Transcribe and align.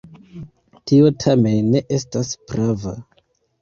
Tio 0.93 1.13
tamen 1.25 1.71
ne 1.77 1.85
estas 2.01 2.35
prava. 2.51 3.01